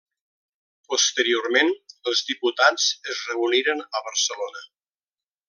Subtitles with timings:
[0.93, 1.69] Posteriorment
[2.13, 4.67] els diputats es reuniren a Barcelona.